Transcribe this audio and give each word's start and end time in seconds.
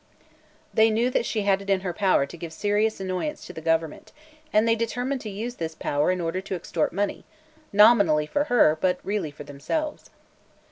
They 0.73 0.89
knew 0.89 1.11
that 1.11 1.27
she 1.27 1.43
had 1.43 1.61
it 1.61 1.69
in 1.69 1.81
her 1.81 1.93
power 1.93 2.25
to 2.25 2.35
give 2.35 2.51
serious 2.51 2.99
annoyance 2.99 3.45
to 3.45 3.53
the 3.53 3.61
government; 3.61 4.11
and 4.51 4.67
they 4.67 4.75
determined 4.75 5.21
to 5.21 5.29
use 5.29 5.57
this 5.57 5.75
power 5.75 6.09
in 6.09 6.19
order 6.19 6.41
to 6.41 6.55
extort 6.55 6.91
money, 6.91 7.23
nominally 7.71 8.25
for 8.25 8.45
her, 8.45 8.75
but 8.81 8.97
really 9.03 9.29
for 9.29 9.43
themselves. 9.43 10.09